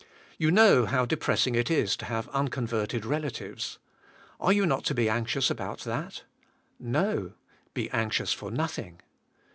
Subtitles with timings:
[0.39, 3.77] "You know how depress ing it is to have unconverted relatives.
[4.39, 6.23] Are you not to be anxious about that?
[6.79, 7.33] No.
[7.75, 9.01] "Be anxious for nothing."